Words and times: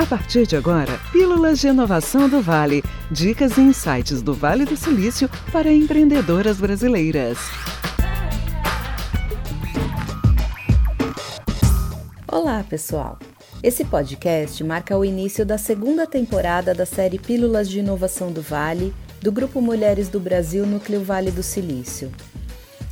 A 0.00 0.06
partir 0.06 0.46
de 0.46 0.56
agora, 0.56 0.98
Pílulas 1.12 1.58
de 1.58 1.68
Inovação 1.68 2.26
do 2.26 2.40
Vale. 2.40 2.82
Dicas 3.10 3.58
e 3.58 3.60
insights 3.60 4.22
do 4.22 4.32
Vale 4.32 4.64
do 4.64 4.74
Silício 4.74 5.28
para 5.52 5.70
empreendedoras 5.70 6.56
brasileiras. 6.56 7.36
Olá, 12.26 12.64
pessoal! 12.66 13.18
Esse 13.62 13.84
podcast 13.84 14.64
marca 14.64 14.96
o 14.96 15.04
início 15.04 15.44
da 15.44 15.58
segunda 15.58 16.06
temporada 16.06 16.74
da 16.74 16.86
série 16.86 17.18
Pílulas 17.18 17.68
de 17.68 17.80
Inovação 17.80 18.32
do 18.32 18.40
Vale, 18.40 18.94
do 19.20 19.30
Grupo 19.30 19.60
Mulheres 19.60 20.08
do 20.08 20.18
Brasil 20.18 20.64
Núcleo 20.64 21.04
Vale 21.04 21.30
do 21.30 21.42
Silício. 21.42 22.10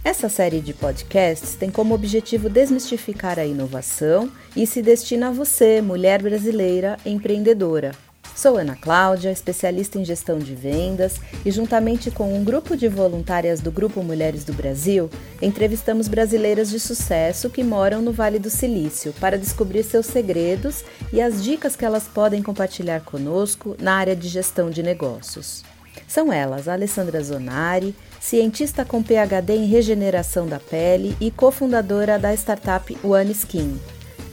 Essa 0.04 0.28
série 0.28 0.60
de 0.60 0.72
podcasts 0.72 1.54
tem 1.54 1.70
como 1.70 1.94
objetivo 1.94 2.48
desmistificar 2.48 3.38
a 3.38 3.44
inovação 3.44 4.30
e 4.56 4.66
se 4.66 4.80
destina 4.80 5.28
a 5.28 5.32
você, 5.32 5.82
mulher 5.82 6.22
brasileira 6.22 6.96
empreendedora. 7.04 7.92
Sou 8.34 8.56
Ana 8.56 8.76
Cláudia, 8.76 9.32
especialista 9.32 9.98
em 9.98 10.04
gestão 10.04 10.38
de 10.38 10.54
vendas, 10.54 11.16
e 11.44 11.50
juntamente 11.50 12.08
com 12.08 12.32
um 12.32 12.44
grupo 12.44 12.76
de 12.76 12.86
voluntárias 12.86 13.60
do 13.60 13.72
Grupo 13.72 14.00
Mulheres 14.00 14.44
do 14.44 14.52
Brasil, 14.52 15.10
entrevistamos 15.42 16.06
brasileiras 16.06 16.70
de 16.70 16.78
sucesso 16.78 17.50
que 17.50 17.64
moram 17.64 18.00
no 18.00 18.12
Vale 18.12 18.38
do 18.38 18.48
Silício 18.48 19.12
para 19.14 19.36
descobrir 19.36 19.82
seus 19.82 20.06
segredos 20.06 20.84
e 21.12 21.20
as 21.20 21.42
dicas 21.42 21.74
que 21.74 21.84
elas 21.84 22.04
podem 22.04 22.40
compartilhar 22.40 23.00
conosco 23.00 23.76
na 23.80 23.96
área 23.96 24.14
de 24.14 24.28
gestão 24.28 24.70
de 24.70 24.84
negócios. 24.84 25.64
São 26.06 26.32
elas 26.32 26.68
Alessandra 26.68 27.22
Zonari, 27.22 27.94
cientista 28.20 28.84
com 28.84 29.02
PhD 29.02 29.54
em 29.54 29.66
regeneração 29.66 30.46
da 30.46 30.60
pele 30.60 31.16
e 31.20 31.30
cofundadora 31.30 32.18
da 32.18 32.32
startup 32.34 32.96
One 33.02 33.32
Skin, 33.32 33.78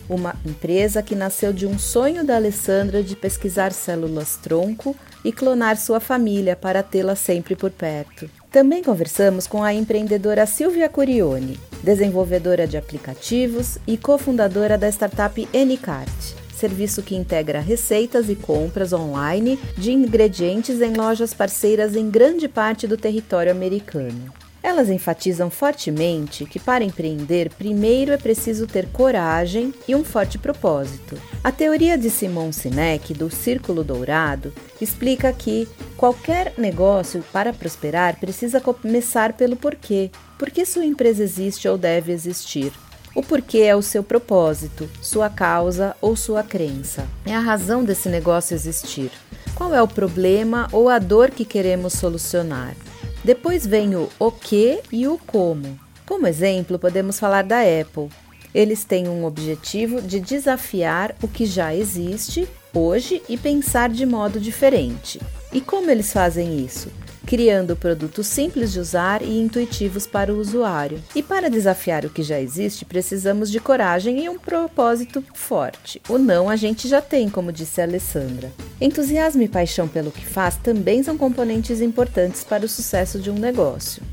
uma 0.09 0.35
empresa 0.45 1.01
que 1.01 1.15
nasceu 1.15 1.51
de 1.51 1.65
um 1.65 1.79
sonho 1.79 2.23
da 2.23 2.35
Alessandra 2.35 3.01
de 3.01 3.15
pesquisar 3.15 3.71
células 3.71 4.37
tronco 4.37 4.95
e 5.23 5.31
clonar 5.31 5.77
sua 5.77 5.99
família 5.99 6.55
para 6.55 6.83
tê-la 6.83 7.15
sempre 7.15 7.55
por 7.55 7.71
perto. 7.71 8.29
Também 8.51 8.83
conversamos 8.83 9.47
com 9.47 9.63
a 9.63 9.73
empreendedora 9.73 10.45
Silvia 10.45 10.87
Curione, 10.87 11.59
desenvolvedora 11.83 12.67
de 12.67 12.77
aplicativos 12.77 13.77
e 13.87 13.97
cofundadora 13.97 14.77
da 14.77 14.87
startup 14.87 15.47
Anycart 15.53 16.44
serviço 16.55 17.03
que 17.03 17.15
integra 17.15 17.59
receitas 17.59 18.29
e 18.29 18.35
compras 18.35 18.93
online 18.93 19.59
de 19.77 19.91
ingredientes 19.91 20.81
em 20.81 20.93
lojas 20.93 21.33
parceiras 21.33 21.95
em 21.95 22.09
grande 22.09 22.47
parte 22.47 22.87
do 22.87 22.97
território 22.97 23.51
americano. 23.51 24.33
Elas 24.65 24.89
enfatizam 24.89 25.51
fortemente 25.51 26.43
que 26.43 26.57
para 26.57 26.83
empreender, 26.83 27.51
primeiro 27.51 28.11
é 28.11 28.17
preciso 28.17 28.65
ter 28.65 28.87
coragem 28.87 29.71
e 29.87 29.95
um 29.95 30.03
forte 30.03 30.39
propósito. 30.39 31.21
A 31.43 31.51
teoria 31.51 31.95
de 31.95 32.09
Simon 32.09 32.51
Sinek 32.51 33.13
do 33.13 33.29
Círculo 33.29 33.83
Dourado 33.83 34.51
explica 34.81 35.31
que 35.31 35.67
qualquer 35.95 36.51
negócio 36.57 37.23
para 37.31 37.53
prosperar 37.53 38.19
precisa 38.19 38.59
começar 38.59 39.33
pelo 39.33 39.55
porquê. 39.55 40.09
Por 40.35 40.49
que 40.49 40.65
sua 40.65 40.83
empresa 40.83 41.21
existe 41.21 41.67
ou 41.67 41.77
deve 41.77 42.11
existir? 42.11 42.73
O 43.15 43.23
porquê 43.23 43.59
é 43.59 43.73
o 43.73 43.81
seu 43.81 44.03
propósito, 44.03 44.89
sua 45.01 45.29
causa 45.29 45.95
ou 46.01 46.17
sua 46.17 46.43
crença. 46.43 47.07
É 47.25 47.33
a 47.33 47.39
razão 47.39 47.81
desse 47.81 48.09
negócio 48.09 48.53
existir. 48.53 49.09
Qual 49.55 49.73
é 49.73 49.81
o 49.81 49.87
problema 49.87 50.67
ou 50.73 50.89
a 50.89 50.99
dor 50.99 51.31
que 51.31 51.45
queremos 51.45 51.93
solucionar? 51.93 52.75
Depois 53.23 53.65
vem 53.65 53.95
o 53.95 54.09
o 54.19 54.29
que 54.29 54.81
e 54.91 55.07
o 55.07 55.17
como. 55.17 55.79
Como 56.05 56.27
exemplo, 56.27 56.77
podemos 56.77 57.17
falar 57.17 57.43
da 57.43 57.61
Apple. 57.61 58.09
Eles 58.53 58.83
têm 58.83 59.07
um 59.07 59.23
objetivo 59.23 60.01
de 60.01 60.19
desafiar 60.19 61.15
o 61.23 61.27
que 61.27 61.45
já 61.45 61.73
existe 61.73 62.47
hoje 62.73 63.23
e 63.29 63.37
pensar 63.37 63.89
de 63.89 64.05
modo 64.05 64.41
diferente. 64.41 65.21
E 65.53 65.61
como 65.61 65.89
eles 65.89 66.11
fazem 66.11 66.59
isso? 66.59 66.89
Criando 67.25 67.75
produtos 67.75 68.27
simples 68.27 68.71
de 68.71 68.79
usar 68.79 69.21
e 69.21 69.39
intuitivos 69.39 70.05
para 70.05 70.33
o 70.33 70.37
usuário. 70.37 71.01
E 71.15 71.23
para 71.23 71.49
desafiar 71.49 72.05
o 72.05 72.09
que 72.09 72.23
já 72.23 72.39
existe, 72.39 72.85
precisamos 72.85 73.51
de 73.51 73.59
coragem 73.59 74.23
e 74.23 74.29
um 74.29 74.37
propósito 74.37 75.23
forte. 75.33 76.01
O 76.07 76.17
não 76.17 76.49
a 76.49 76.55
gente 76.55 76.87
já 76.87 77.01
tem, 77.01 77.29
como 77.29 77.51
disse 77.51 77.81
a 77.81 77.83
Alessandra. 77.83 78.51
Entusiasmo 78.79 79.41
e 79.41 79.47
paixão 79.47 79.87
pelo 79.87 80.11
que 80.11 80.25
faz 80.25 80.55
também 80.57 81.01
são 81.01 81.17
componentes 81.17 81.81
importantes 81.81 82.43
para 82.43 82.65
o 82.65 82.69
sucesso 82.69 83.19
de 83.19 83.31
um 83.31 83.35
negócio. 83.35 84.03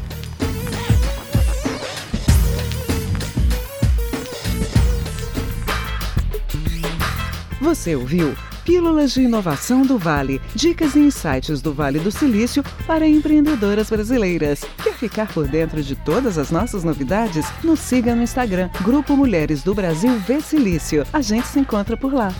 Você 7.60 7.96
ouviu? 7.96 8.34
Pílulas 8.64 9.12
de 9.12 9.20
Inovação 9.20 9.82
do 9.82 9.98
Vale. 9.98 10.40
Dicas 10.54 10.94
e 10.94 11.00
insights 11.00 11.60
do 11.60 11.74
Vale 11.74 11.98
do 11.98 12.10
Silício 12.10 12.64
para 12.86 13.06
empreendedoras 13.06 13.90
brasileiras. 13.90 14.64
Quer 14.82 14.94
ficar 14.94 15.30
por 15.32 15.46
dentro 15.46 15.82
de 15.82 15.94
todas 15.94 16.38
as 16.38 16.50
nossas 16.50 16.82
novidades? 16.82 17.44
Nos 17.62 17.80
siga 17.80 18.14
no 18.14 18.22
Instagram, 18.22 18.70
Grupo 18.80 19.16
Mulheres 19.16 19.62
do 19.62 19.74
Brasil 19.74 20.18
V 20.18 20.40
Silício. 20.40 21.06
A 21.12 21.20
gente 21.20 21.46
se 21.46 21.60
encontra 21.60 21.94
por 21.94 22.12
lá. 22.14 22.32